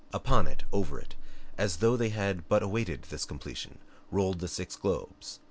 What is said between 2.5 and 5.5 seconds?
awaited this completion, rolled the six globes.